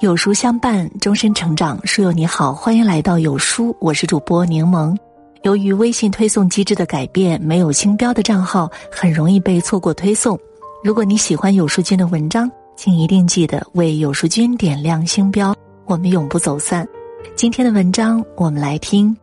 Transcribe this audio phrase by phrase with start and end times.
[0.00, 1.84] 有书相伴，终身成长。
[1.84, 4.96] 书友你好，欢迎来到有书，我是主播柠檬。
[5.42, 10.38] 由于微信推送机制的改变，没有星标的账号很容易被错过推送。
[10.84, 15.52] 如果你喜欢有书君的文章，请一定记得为有书君点亮星标，
[15.84, 16.86] 我们永不走散。
[17.34, 19.16] 今天的文章，我们来听：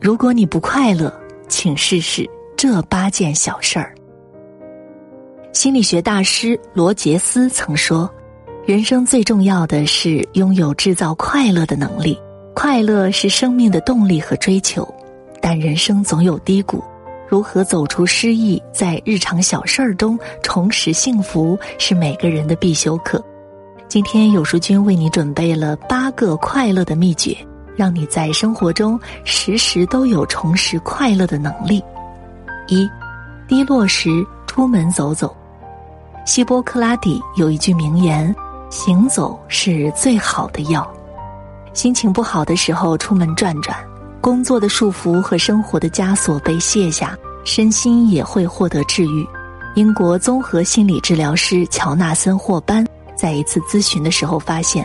[0.00, 1.12] 如果你不快乐，
[1.48, 2.24] 请试试
[2.56, 3.92] 这八件小事儿。
[5.52, 8.08] 心理学大师罗杰斯曾说。
[8.66, 12.18] 人生最重要的是拥有制造快乐的能力，
[12.54, 14.88] 快乐是生命的动力和追求。
[15.38, 16.82] 但人生总有低谷，
[17.28, 23.22] 如何走出失意，在日常小事儿中重拾幸福，是每个人的必修课。
[23.86, 27.36] 今天有书君为你准备了八个快乐的秘诀，
[27.76, 31.84] 让你在生活中时时都有重拾快乐的能力。
[32.68, 32.88] 一，
[33.46, 34.08] 低落时
[34.46, 35.36] 出门走走。
[36.24, 38.34] 希波克拉底有一句名言。
[38.74, 40.84] 行走是最好的药。
[41.72, 43.78] 心情不好的时候，出门转转，
[44.20, 49.24] 工作的束缚和生活的枷锁被卸下，身心也会获得治愈。
[49.76, 54.84] 英国综合心理治疗师乔纳森·霍班在一次咨询的时候发现，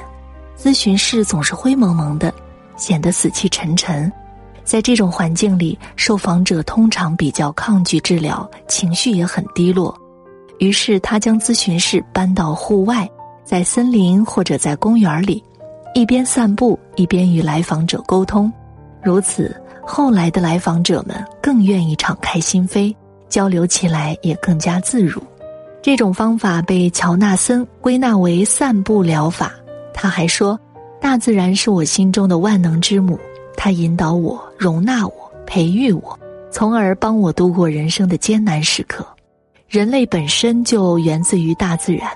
[0.55, 2.31] 咨询室总是灰蒙蒙的，
[2.77, 4.11] 显得死气沉沉。
[4.63, 9.99] 在这种环境里，受访者通常比较抗拒治疗，情绪也很低落。
[10.59, 13.09] 于是他将咨询室搬到户外。
[13.49, 15.43] 在森林或者在公园里，
[15.95, 18.53] 一边散步一边与来访者沟通，
[19.01, 22.95] 如此后来的来访者们更愿意敞开心扉，
[23.27, 25.19] 交流起来也更加自如。
[25.81, 29.51] 这种方法被乔纳森归纳为散步疗法。
[29.95, 30.55] 他还说
[31.01, 33.19] ：“大自然是我心中的万能之母，
[33.57, 36.19] 它引导我、容纳我、培育我，
[36.51, 39.03] 从而帮我度过人生的艰难时刻。
[39.67, 42.07] 人类本身就源自于大自然。”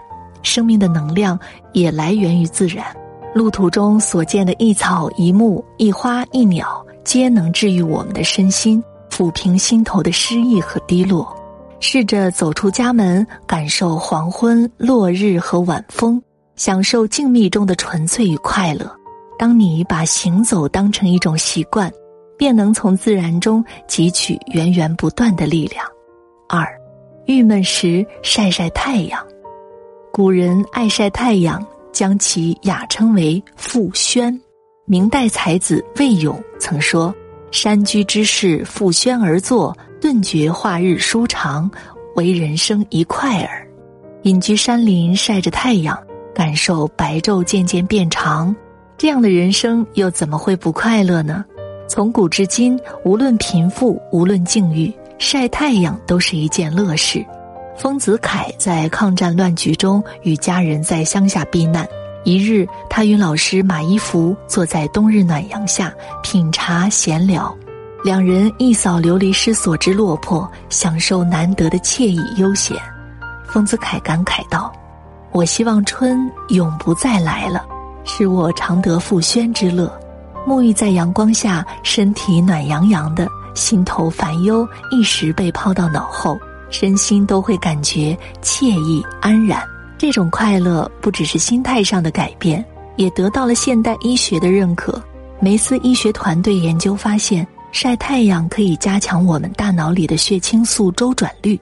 [0.43, 1.39] 生命的能量
[1.71, 2.85] 也来源于自然，
[3.33, 11.35] 路途中所见的一草一木、一花一鸟，皆能治愈我们的身心，抚平心头的失意和低落。
[11.79, 16.21] 试着走出家门，感受黄昏、落日和晚风，
[16.55, 18.89] 享受静谧中的纯粹与快乐。
[19.37, 21.91] 当你把行走当成一种习惯，
[22.37, 25.85] 便能从自然中汲取源源不断的力量。
[26.47, 26.65] 二，
[27.25, 29.19] 郁闷时晒晒太阳。
[30.15, 34.39] 古人爱晒太阳，将其雅称为“复轩”。
[34.85, 37.11] 明代才子魏咏曾说
[37.49, 41.67] ：“山居之士复轩而坐，顿觉化日舒长，
[42.15, 43.67] 为人生一快耳。”
[44.21, 45.97] 隐居山林，晒着太阳，
[46.31, 48.55] 感受白昼渐渐变长，
[48.99, 51.43] 这样的人生又怎么会不快乐呢？
[51.89, 57.25] 从古至今，无论贫富，无论境遇，晒太阳都是一件乐事。
[57.75, 61.87] 丰子恺在抗战乱局中与家人在乡下避难。
[62.23, 67.53] 一日，他与老师马一福坐在冬日暖阳下品茶闲聊，
[68.03, 72.77] 两人一扫流离失所之落魄，享受难得的惬意悠闲。
[73.45, 74.71] 丰子恺感慨道
[75.33, 77.65] ：“我希望春永不再来了，
[78.05, 79.91] 使我常得复轩之乐。
[80.47, 86.39] 沐浴在阳光下，身体暖洋洋的，心头烦忧一时被抛到脑后。”
[86.73, 89.61] 身心都会感觉惬意安然，
[89.95, 94.99] 这种快乐不只是心态上的改变，也得到了现代医学的认可。
[95.39, 101.59] 梅斯医学团队研究发现，晒太阳可以加强我们大脑里的血清素周转率。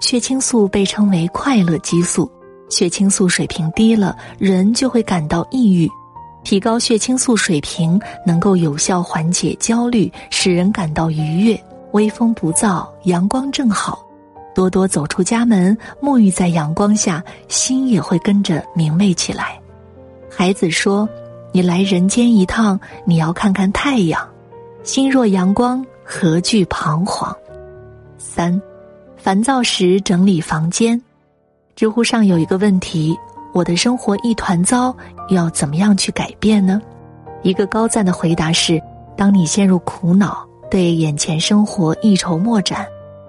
[0.00, 2.28] 血清素被称为快乐激素，
[2.68, 5.88] 血清素水平低了，人就会感到抑郁。
[6.42, 11.58] 提高血清素水平能够有效缓解焦虑，使人感到愉悦。
[11.92, 14.03] 微风不燥，阳光正好。
[14.54, 19.60] 多多走出家门，沐浴在阳光下，心也会跟着明媚起来。
[20.30, 21.08] 孩子说
[21.52, 24.20] ：“你来人间一趟，你要看看太阳。
[24.82, 27.34] 心若阳光，何惧彷徨？”
[28.16, 28.60] 三，
[29.16, 31.00] 烦躁时整理房间。
[31.76, 33.16] 知乎上有一个问题
[33.52, 34.94] ：“我的生活一团糟，
[35.30, 36.80] 要怎么样去改变呢？”
[37.42, 38.80] 一个高赞的回答是
[39.16, 42.86] ：“当你陷入苦恼，对眼前生活一筹莫展。”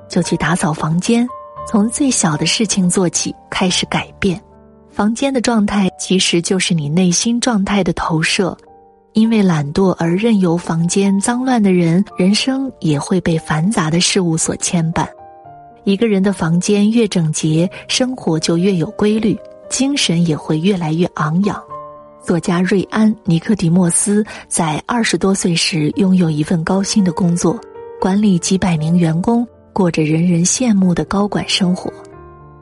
[0.09, 1.27] 就去打扫房间，
[1.67, 4.41] 从最小的事情做起，开始改变。
[4.89, 8.57] 房间的状态其实就是你内心状态的投射。
[9.13, 15.07] 因为懒惰而任由房间脏乱的人，人生也会被繁杂的事物所牵绊。
[15.85, 21.57] 一个人的房间越整洁，生活就越有规律，精神也会越来越昂扬。
[22.21, 27.57] 作家瑞安·尼克迪莫斯在二十多岁时拥有一份高薪的工作，
[28.01, 29.47] 管理几百名员工。
[29.75, 31.91] 过着人人羡慕的高管生活，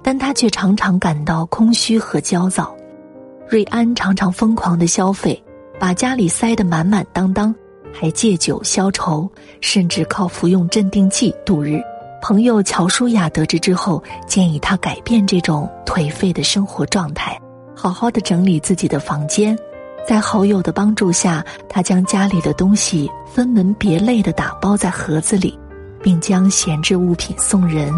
[0.01, 2.75] 但他却常常感到空虚和焦躁。
[3.47, 5.39] 瑞安常常疯狂的消费，
[5.79, 7.53] 把家里塞得满满当当，
[7.93, 9.29] 还借酒消愁，
[9.61, 11.79] 甚至靠服用镇定剂度日。
[12.19, 17.39] 朋友乔舒雅得知之后，建议他改变这种颓废的生活状态，
[17.75, 19.55] 好好的整理自己的房间。
[20.07, 25.55] 在好友的帮助下，他将家里的东西分门别类的打包在盒子里，
[26.03, 27.91] 并将闲置物品送人。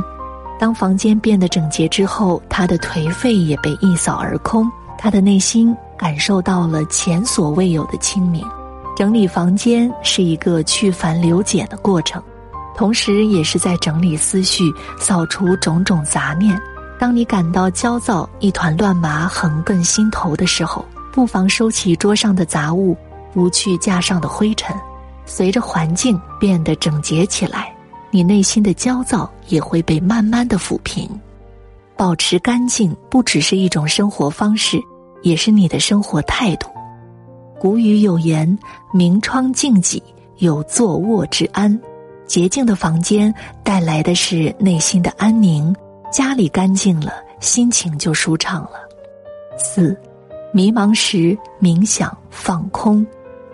[0.57, 4.72] 当房间变得整洁之后，他的颓废也被一扫而空。
[4.98, 8.42] 他的内心感受到了前所未有的清明。
[8.96, 12.24] 整理房间是一个去繁留简的过程，
[12.78, 16.58] 同时也是在整理思绪、扫除种种杂念。
[16.98, 22.96] 当你感到焦躁、一团乱麻横亘心头的时候，不妨收起桌上的杂物，
[23.34, 24.74] 拂去架上的灰尘，
[25.25, 27.75] 随着环境变得整洁起来，
[28.15, 31.09] 你内心的焦躁也会被慢慢的抚平。
[31.97, 34.79] 保持干净不只是一种生活方式，
[35.21, 36.69] 也是你的生活态度。
[37.59, 38.57] 古语有言
[38.94, 40.01] ：“明窗净几，
[40.38, 41.77] 有坐卧之安。”
[42.25, 43.33] 洁净的房间
[43.65, 45.75] 带来的是内心的安宁，
[46.09, 48.88] 家里干净了，心情就舒畅了。
[49.57, 49.94] 四。
[50.53, 53.06] 迷茫时冥想放空，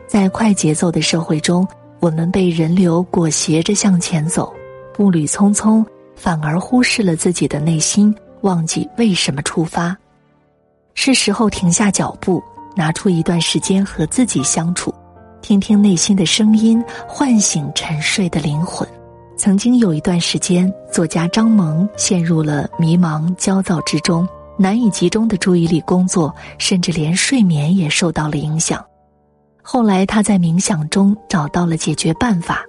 [0.08, 1.68] 在快节奏的社会中，
[2.02, 4.52] 我们被人流裹挟着向前走，
[4.92, 9.96] 步履匆匆，反而忽视了自己的内心，忘记为什么出发。
[10.96, 12.44] 是时候停下脚步，
[12.76, 14.92] 拿出一段时间和自己相处，
[15.44, 18.88] 听听内心的声音，唤醒沉睡的灵魂。
[19.38, 24.28] 曾经有一段时间，作家张萌陷入了迷茫焦躁之中。
[24.58, 28.84] 难以集中的注意力工作，甚至连睡眠也受到了影响。
[29.62, 32.64] 后来他在冥想中找到了解决办法，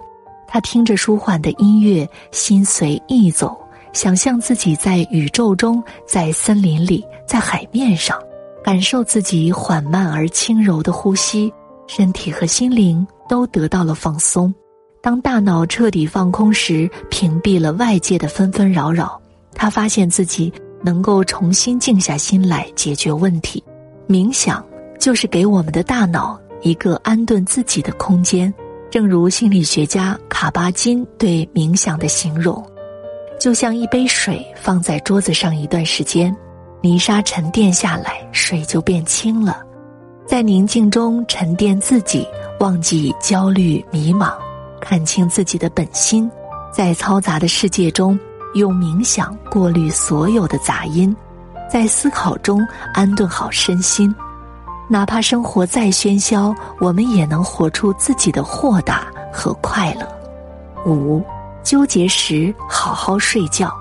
[0.47, 3.57] 他听着舒缓的音乐，心随意走，
[3.93, 8.17] 想象自己在宇宙中，在森林里，在海面上，
[8.63, 11.51] 感受自己缓慢而轻柔的呼吸，
[11.87, 14.53] 身体和心灵都得到了放松。
[15.01, 19.19] 当大脑彻底放空时，屏蔽了外界的纷纷扰扰，
[19.53, 20.51] 他发现自己。
[20.85, 23.63] 能够重新静下心来解决问题，
[24.05, 24.61] 冥想
[24.99, 28.51] 就是给我们的大脑一个安顿自己的空间。
[28.89, 32.63] 正如心理学家卡巴金对冥想的形容，
[33.39, 36.35] 就像一杯水放在桌子上一段时间，
[36.81, 39.61] 泥沙沉淀下来，水就变清了。
[40.25, 42.27] 在宁静中沉淀自己，
[42.59, 44.33] 忘记焦虑迷茫，
[44.79, 46.29] 看清自己的本心，
[46.71, 48.17] 在嘈杂的世界中。
[48.53, 51.15] 用冥想过滤所有的杂音，
[51.67, 52.63] 在思考中
[52.93, 54.13] 安顿好身心。
[54.93, 60.07] 哪怕生活再喧嚣，我们也能活出自己的豁达和快乐。
[60.85, 61.19] 五，
[61.63, 63.73] 纠结时好好睡觉。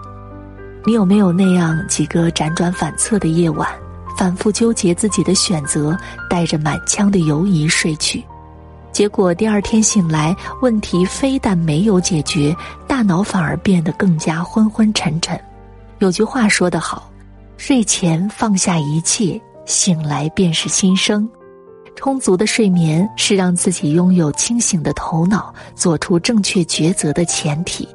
[0.86, 3.68] 你有没有那样几个辗转反侧的夜晚，
[4.16, 5.94] 反复纠结自己的选择，
[6.30, 8.24] 带着满腔的犹疑睡去？
[8.90, 12.56] 结果第二天醒来，问题非但没有解决，
[12.88, 15.38] 大脑反而变得更加昏昏沉沉。
[15.98, 17.06] 有句话说得好
[17.58, 21.28] ：“睡前放下一切，醒来便是新生。”
[21.94, 27.86] 充足的睡眠是让自己拥有清醒的头脑、做出正确抉择的前提。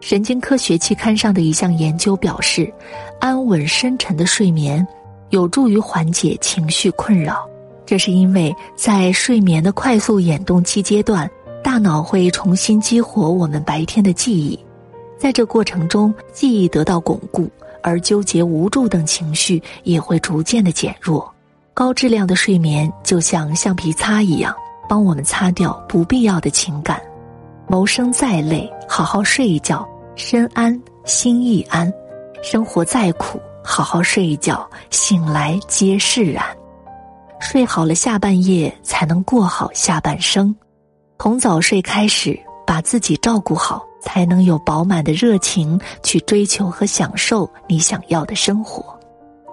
[0.00, 2.72] 神经科学期刊上的一项研究表示，
[3.18, 4.86] 安稳深沉的睡眠
[5.30, 7.48] 有助于缓解情绪困扰。
[7.84, 11.28] 这是因为在睡眠的快速眼动期阶段，
[11.62, 14.58] 大脑会重新激活我们白天的记忆，
[15.18, 17.50] 在这过程中，记忆得到巩固，
[17.84, 21.30] 而纠结、无助等情绪也会逐渐的减弱。
[21.74, 24.54] 高质量的睡眠就像橡皮擦一样，
[24.88, 26.98] 帮我们擦掉不必要的情感。
[27.68, 29.86] 谋生再累，好好睡一觉，
[30.16, 31.86] 身安心亦安；
[32.42, 36.42] 生活再苦，好好睡一觉，醒来皆释然。
[37.38, 40.54] 睡好了，下半夜才能过好下半生。
[41.18, 48.84] 从早睡开始，把自己照顾好，才能有饱满的热情去追求和享受你想要的生活。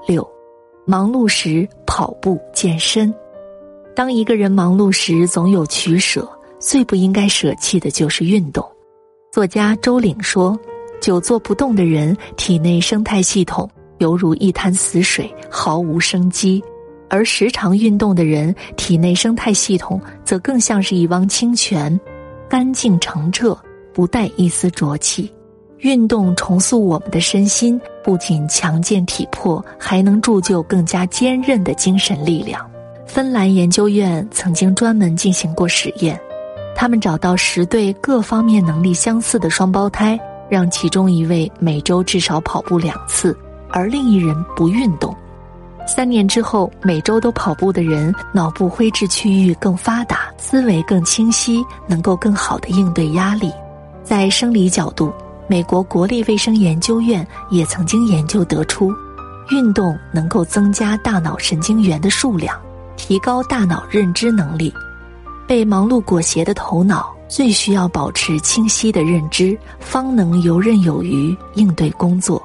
[0.08, 0.28] 六，
[0.86, 3.14] 忙碌时跑步健身。
[3.96, 6.28] 当一个人忙碌时，总有取舍，
[6.60, 8.64] 最不应该舍弃的就是运动。
[9.32, 10.60] 作家周岭说
[11.02, 16.62] ：“久坐不动的人，体内生态系统犹如一滩死水，毫无生机。”
[17.10, 22.00] 而时常运动的人，体内生态系统则更像是一汪清泉，
[22.50, 23.58] 干净澄澈，
[23.94, 25.32] 不带一丝浊气。
[25.80, 32.64] 运动重塑我们的身心，不仅强健体魄，还能铸就更加坚韧的精神力量。
[33.08, 36.20] 芬兰研究院曾经专门进行过实验，
[36.76, 43.36] 他们找到十对各方面能力相似的双胞胎，让其中一位每周至少跑步两次，
[43.70, 45.16] 而另一人不运动。
[45.88, 53.52] 三年之后，每周都跑步的人，脑部灰质区域更发达，思维更清晰，能够更好的应对压力。
[54.04, 55.12] 在生理角度，
[55.48, 58.94] 美国国立卫生研究院也曾经研究得出，
[59.50, 62.60] 运动能够增加大脑神经元的数量，
[62.98, 64.74] 提高大脑认知能力。
[65.48, 72.42] 被忙碌裹挟的头脑最需要保持清晰的认知，方能游刃有余应对工作。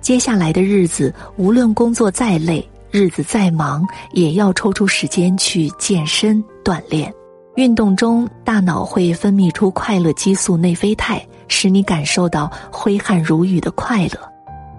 [0.00, 7.12] 接下来的日子，无论工作再累，日子再忙，也要抽出时间去健身锻炼。
[7.56, 14.18] 运动中，大脑会分泌出快乐激素内啡肽，使你感受到挥汗如雨的快乐。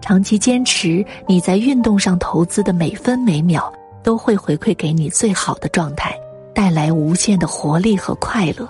[0.02, 3.72] 长期坚持，你在运动上投资的每分每秒
[4.04, 6.14] 都会回馈给你最好的状态，
[6.54, 8.68] 带来无限的活力和快乐。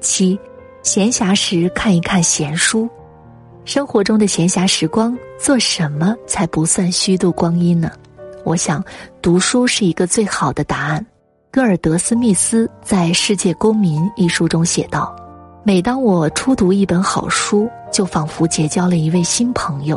[0.00, 0.38] 七，
[0.82, 2.88] 闲暇时看一看闲书。
[3.66, 7.92] 生活中的闲暇时光，做什么才不算虚度光阴呢？
[8.42, 8.82] 我想，
[9.20, 11.04] 读书是一个最好的答案。
[11.50, 15.16] 戈尔德斯密斯在《世界公民》一书中写道
[15.64, 19.96] ：“每当我初读一本好书，就仿佛结交了一位新朋友；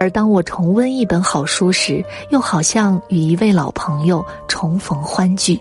[0.00, 5.60] 而当我重温一本好书时，又好像与一位老朋友重逢欢聚。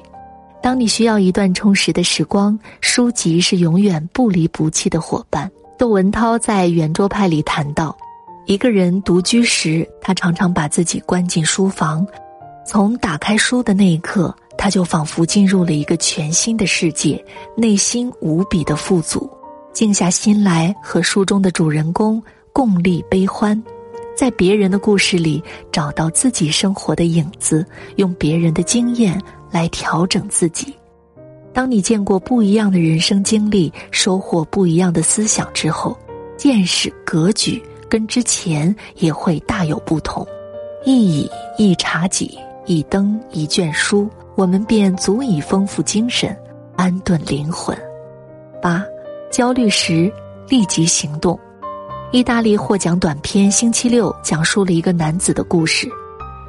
[0.61, 7.95] 当你需要一段充实的时光，书籍是永远不离不弃的伙伴。”窦文涛在圆桌派里谈到，
[8.45, 12.07] 一个人独居时，他常常把自己关进书房，
[12.65, 14.33] 从打开书的那一刻。
[14.65, 17.23] 他就仿佛进入了一个全新的世界，
[17.55, 19.29] 内心无比的富足。
[19.71, 22.19] 静下心来和书中的主人公
[22.51, 23.63] 共历悲欢，
[24.17, 25.39] 在别人的故事里
[25.71, 27.63] 找到自己生活的影子，
[27.97, 30.73] 用别人的经验来调整自己。
[31.53, 35.95] 当你见过不一样的人生经历，收获不一样的思想之后，
[36.37, 40.25] 见识格局跟之前也会大有不同。
[40.85, 44.09] 一椅一茶几，一灯一卷书。
[44.35, 46.37] 我们便足以丰富精神，
[46.75, 47.75] 安顿灵魂。
[48.61, 48.83] 八，
[49.31, 50.11] 焦虑时
[50.49, 51.39] 立即行动。
[52.11, 55.89] 意大利获奖短片《星期六》讲述了一个男子的故事。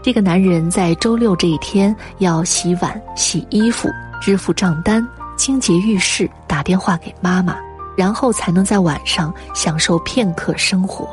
[0.02, 3.88] 这个男人在周六这一天要洗碗、洗衣服、
[4.20, 7.56] 支付账单、清洁浴室、打电话给妈妈，
[7.96, 11.08] 然后才能在晚上享受片刻生活。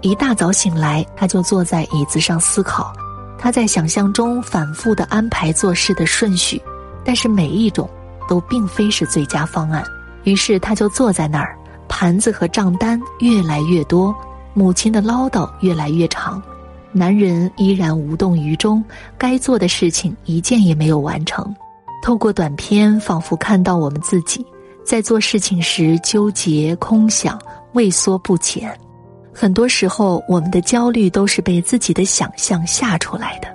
[0.00, 2.90] 一大早醒来，他就坐在椅子上思考。
[3.38, 6.60] 他在想象中反复的安排做事的顺序，
[7.04, 7.88] 但是每一种
[8.28, 9.84] 都并非是最佳方案。
[10.24, 11.56] 于是他就坐在那儿，
[11.88, 14.14] 盘子和账单越来越多，
[14.54, 16.42] 母亲的唠叨越来越长，
[16.92, 18.82] 男人依然无动于衷，
[19.16, 21.54] 该做的事情一件也没有完成。
[22.02, 24.44] 透过短片，仿佛看到我们自己
[24.84, 27.38] 在做事情时纠结、空想、
[27.72, 28.76] 畏缩不前。
[29.38, 33.54] 很多时候，我们的焦虑都是被自己的想象吓出来的。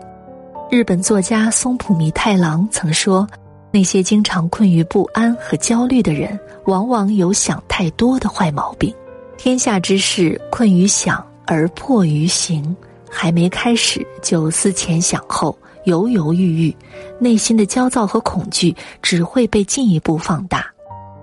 [0.70, 3.28] 日本作家松浦弥太郎曾说
[3.74, 8.94] ：“那些经常困于不安和焦虑的人，往往有想太多的坏毛病。
[9.40, 12.76] 天下之事，困于想而迫于行，
[13.10, 16.78] 还没开始就思前想后、犹犹豫豫，
[17.20, 20.64] 内心的焦躁和恐惧只会被进一步放大。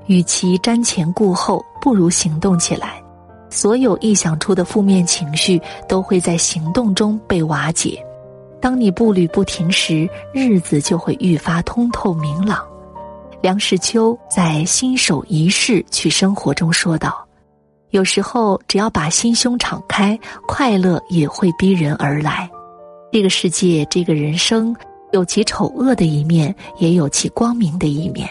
[0.07, 3.01] 与其瞻前顾后，不如行动起来。”
[3.51, 8.05] 所有臆想出的负面情绪都会在行动中被瓦解。
[8.61, 12.67] 当你步履不停时，日子就会愈发通透明朗。
[13.41, 17.25] 梁实秋在《新手仪式去生活》中说道
[17.91, 22.51] ：“有时候，只要把心胸敞开，快乐也会逼人而来。
[23.13, 24.75] 这个世界，这个人生，
[25.13, 28.29] 有其丑恶的一面，也有其光明的一面。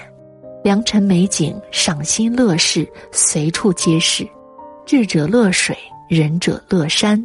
[0.61, 4.27] 良辰美景、赏心乐事，随处皆是。”
[4.87, 5.77] 智者乐水，
[6.07, 7.21] 仁者乐山。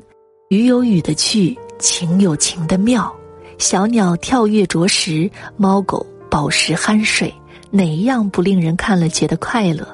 [0.49, 3.15] 雨有雨的趣，情有情的妙。
[3.57, 7.33] 小鸟跳跃啄食，猫狗饱食酣睡，
[7.71, 9.87] 哪一样不令人看了觉得快乐？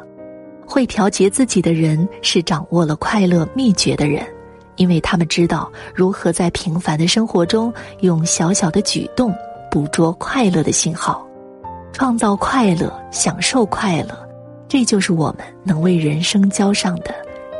[0.66, 4.26] 会调节自己的人，是掌握了快乐秘诀的人，
[4.76, 7.70] 因为他们知道如何在平凡的生活中，
[8.00, 9.30] 用小小的举动
[9.70, 11.22] 捕捉快乐的信号，
[11.92, 14.26] 创造快乐，享受快乐。
[14.68, 17.14] 这就是我们能为人生交上的。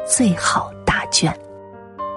[0.09, 1.48] 最好答卷。